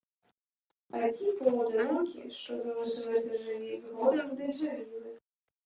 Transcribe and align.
А 0.91 1.09
ті 1.09 1.31
поодинокі, 1.31 2.31
що 2.31 2.57
залишилися 2.57 3.37
живі, 3.37 3.75
згодом 3.77 4.25
здичавіли 4.25 5.19